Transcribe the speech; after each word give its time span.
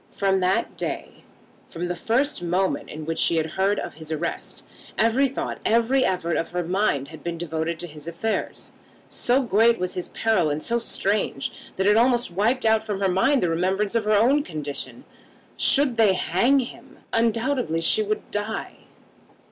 From 0.13 0.39
that 0.39 0.75
day, 0.77 1.25
from 1.69 1.87
the 1.87 1.95
first 1.95 2.41
moment 2.41 2.89
in 2.89 3.05
which 3.05 3.19
she 3.19 3.35
had 3.35 3.51
heard 3.51 3.77
of 3.77 3.93
his 3.93 4.11
arrest, 4.11 4.63
every 4.97 5.27
thought, 5.27 5.59
every 5.63 6.03
effort 6.03 6.37
of 6.37 6.49
her 6.49 6.63
mind 6.63 7.09
had 7.09 7.23
been 7.23 7.37
devoted 7.37 7.77
to 7.77 7.85
his 7.85 8.07
affairs. 8.07 8.71
So 9.07 9.43
great 9.43 9.77
was 9.77 9.93
his 9.93 10.07
peril 10.09 10.49
and 10.49 10.63
so 10.63 10.79
strange, 10.79 11.51
that 11.77 11.85
it 11.85 11.97
almost 11.97 12.31
wiped 12.31 12.65
out 12.65 12.81
from 12.83 12.99
her 12.99 13.09
mind 13.09 13.43
the 13.43 13.49
remembrance 13.49 13.93
of 13.93 14.05
her 14.05 14.17
own 14.17 14.41
condition. 14.41 15.03
Should 15.55 15.97
they 15.97 16.13
hang 16.13 16.57
him, 16.61 16.97
undoubtedly 17.13 17.79
she 17.81 18.01
would 18.01 18.31
die. 18.31 18.77